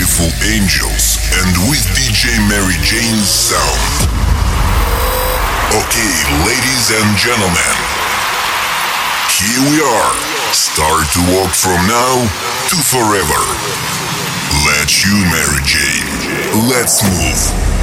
Beautiful 0.00 0.32
angels 0.48 1.18
and 1.28 1.68
with 1.68 1.84
DJ 1.92 2.32
Mary 2.48 2.72
Jane's 2.80 3.28
sound. 3.28 4.08
Okay, 5.76 6.12
ladies 6.40 6.88
and 6.88 7.18
gentlemen, 7.18 7.76
here 9.28 9.60
we 9.68 9.76
are. 9.84 10.14
Start 10.54 11.04
to 11.12 11.20
walk 11.36 11.52
from 11.52 11.76
now 11.86 12.16
to 12.70 12.76
forever. 12.80 13.44
Let's 14.64 15.04
you, 15.04 15.20
Mary 15.28 15.60
Jane. 15.68 16.70
Let's 16.70 17.04
move. 17.04 17.79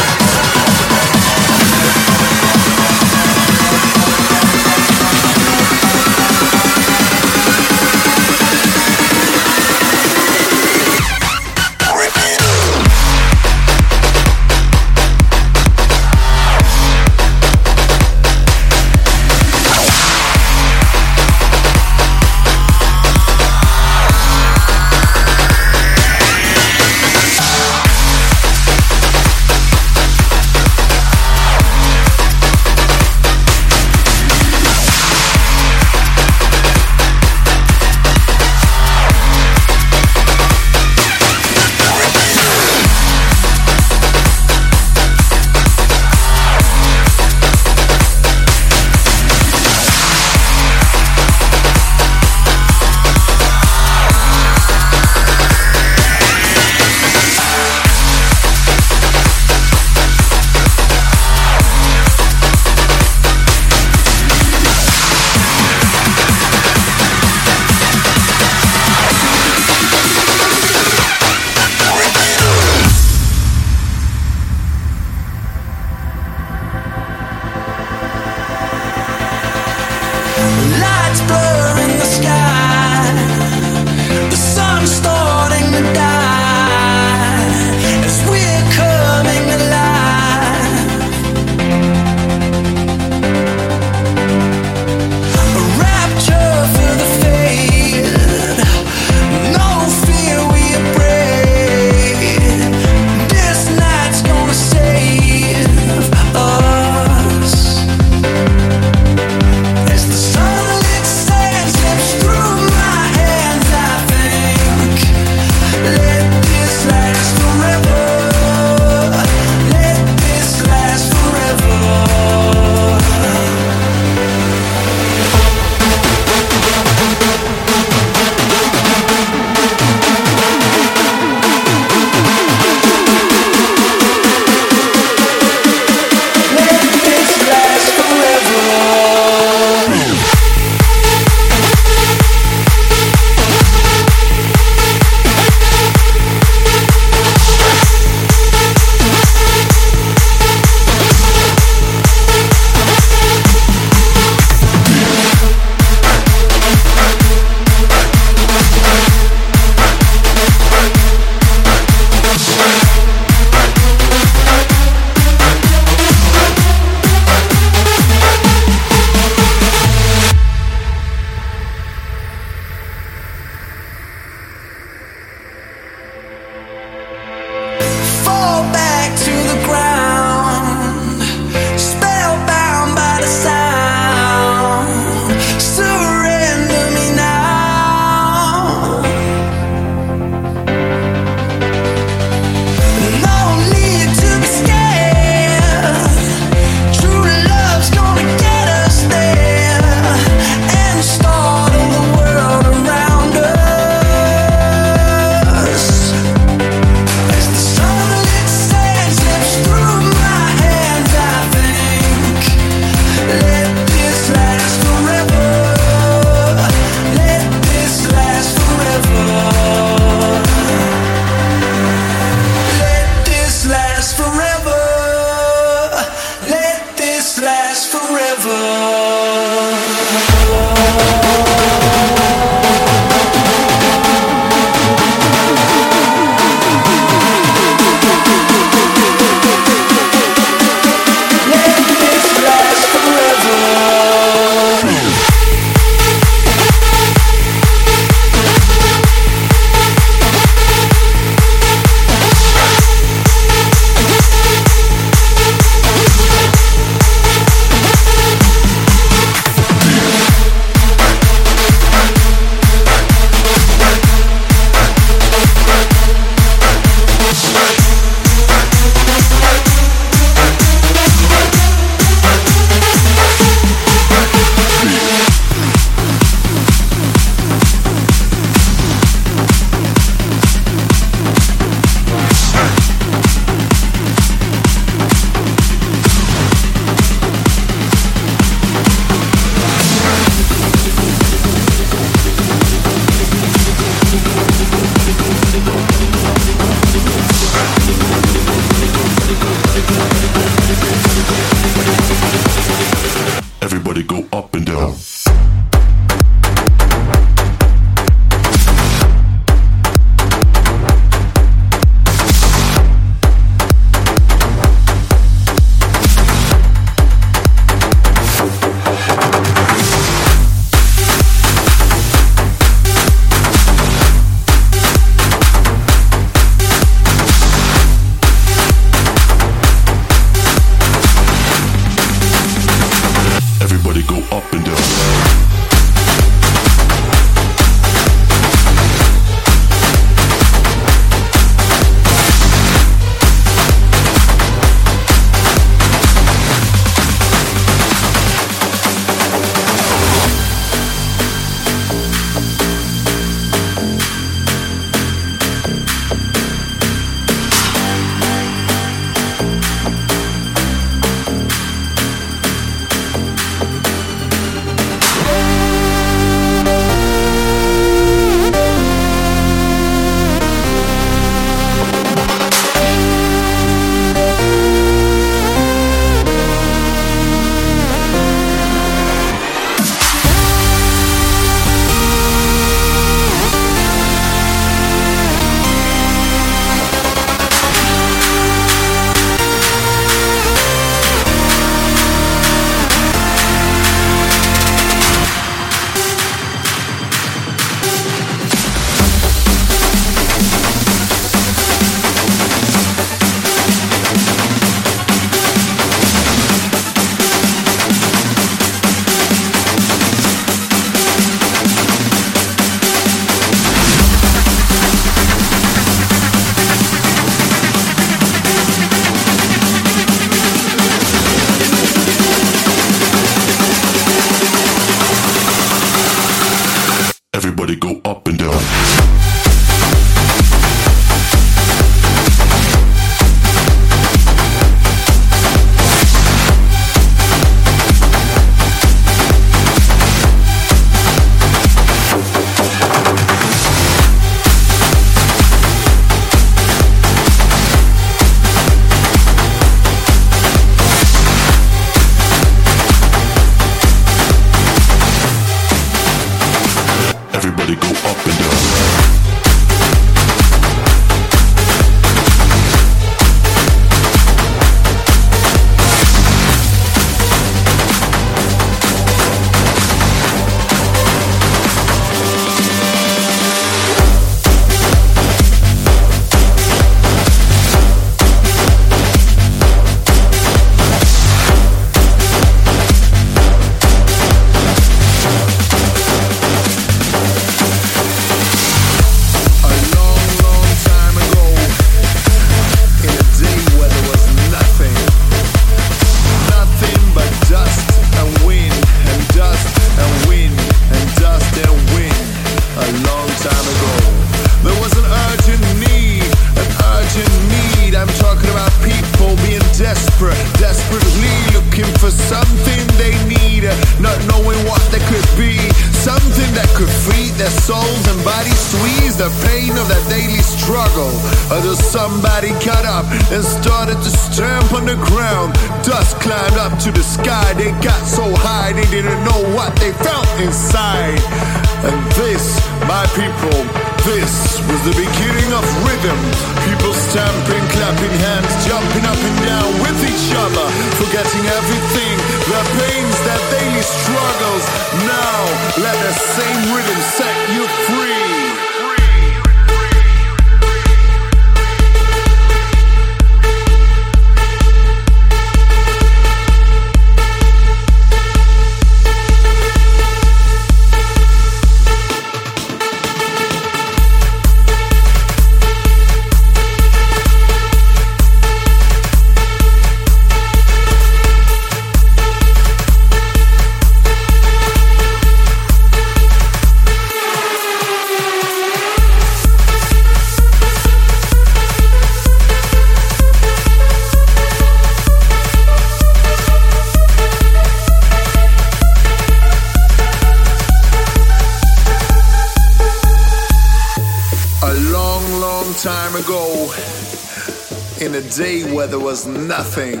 Day 598.36 598.62
where 598.74 598.86
there 598.86 598.98
was 598.98 599.26
nothing. 599.26 600.00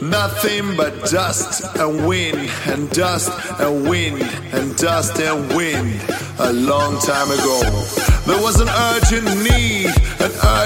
Nothing 0.00 0.76
but 0.76 1.10
dust 1.10 1.64
and 1.76 2.06
wind, 2.08 2.50
and 2.66 2.90
dust 2.90 3.30
and 3.60 3.88
wind, 3.88 4.22
and 4.52 4.76
dust 4.76 5.18
and 5.20 5.54
wind. 5.54 6.00
A 6.40 6.52
long 6.52 6.98
time 7.00 7.30
ago, 7.30 7.60
there 8.26 8.40
was 8.42 8.60
an 8.60 8.68
urgent 8.68 9.26
need, 9.42 9.92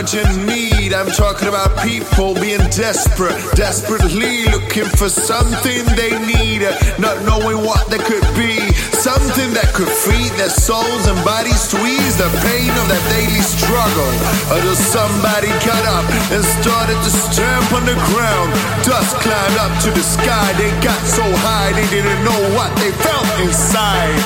an 0.03 0.19
urgent 0.19 0.47
need. 0.47 0.93
I'm 0.93 1.11
talking 1.11 1.49
about 1.49 1.71
people 1.83 2.35
being 2.35 2.63
desperate, 2.71 3.39
desperately 3.55 4.45
looking 4.51 4.87
for 4.99 5.09
something 5.09 5.85
they 5.95 6.15
need, 6.27 6.63
not 6.99 7.23
knowing 7.23 7.63
what 7.65 7.87
they 7.89 7.99
could 7.99 8.27
be. 8.35 8.59
Something 8.95 9.51
that 9.55 9.71
could 9.75 9.91
feed 9.91 10.31
their 10.39 10.51
souls 10.51 11.07
and 11.07 11.19
bodies 11.25 11.67
to 11.71 11.79
ease 11.83 12.17
the 12.19 12.31
pain 12.47 12.71
of 12.71 12.87
their 12.87 13.05
daily 13.15 13.43
struggle. 13.43 14.13
Until 14.55 14.79
somebody 14.79 15.51
got 15.67 15.83
up 15.91 16.07
and 16.31 16.43
started 16.63 16.99
to 17.03 17.11
stamp 17.11 17.67
on 17.73 17.85
the 17.87 17.99
ground. 18.15 18.51
Dust 18.87 19.17
climbed 19.23 19.59
up 19.59 19.73
to 19.87 19.91
the 19.91 20.03
sky. 20.03 20.47
They 20.59 20.71
got 20.83 20.99
so 21.07 21.25
high 21.43 21.73
they 21.75 21.87
didn't 21.91 22.23
know 22.23 22.41
what 22.55 22.71
they 22.79 22.91
felt 23.03 23.27
inside. 23.43 24.19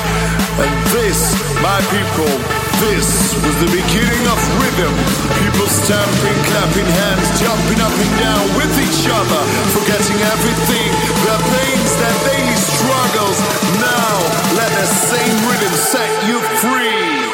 And 0.57 0.73
this, 0.93 1.33
my 1.61 1.81
people, 1.93 2.66
this 2.79 3.33
was 3.41 3.55
the 3.57 3.71
beginning 3.73 4.23
of 4.29 4.39
rhythm. 4.61 4.93
People 5.41 5.67
stamping, 5.67 6.37
clapping 6.49 6.85
hands, 6.85 7.27
jumping 7.39 7.81
up 7.81 7.93
and 7.93 8.13
down 8.21 8.45
with 8.57 8.73
each 8.77 9.09
other, 9.09 9.41
forgetting 9.73 10.19
everything, 10.33 10.89
their 11.25 11.41
pains, 11.53 11.91
their 11.97 12.17
daily 12.29 12.57
struggles. 12.57 13.37
Now, 13.81 14.13
let 14.57 14.71
the 14.77 14.85
same 14.85 15.37
rhythm 15.49 15.73
set 15.73 16.09
you 16.27 16.37
free. 16.61 17.26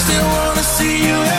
I 0.00 0.02
still 0.02 0.28
wanna 0.28 0.62
see 0.62 1.08
you. 1.08 1.29